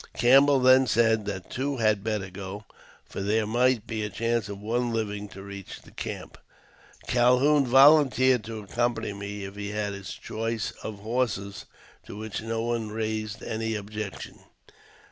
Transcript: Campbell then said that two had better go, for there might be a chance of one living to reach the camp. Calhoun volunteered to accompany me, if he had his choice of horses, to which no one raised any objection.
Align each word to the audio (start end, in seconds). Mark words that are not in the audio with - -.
Campbell 0.17 0.59
then 0.59 0.87
said 0.87 1.25
that 1.25 1.51
two 1.51 1.77
had 1.77 2.03
better 2.03 2.31
go, 2.31 2.65
for 3.05 3.21
there 3.21 3.45
might 3.45 3.85
be 3.85 4.01
a 4.03 4.09
chance 4.09 4.49
of 4.49 4.57
one 4.59 4.91
living 4.91 5.27
to 5.27 5.43
reach 5.43 5.79
the 5.83 5.91
camp. 5.91 6.39
Calhoun 7.05 7.67
volunteered 7.67 8.43
to 8.45 8.61
accompany 8.63 9.13
me, 9.13 9.43
if 9.43 9.55
he 9.55 9.69
had 9.69 9.93
his 9.93 10.11
choice 10.11 10.71
of 10.81 11.01
horses, 11.01 11.65
to 12.03 12.17
which 12.17 12.41
no 12.41 12.63
one 12.63 12.89
raised 12.89 13.43
any 13.43 13.75
objection. 13.75 14.39